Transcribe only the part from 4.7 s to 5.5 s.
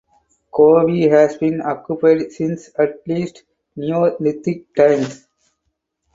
times.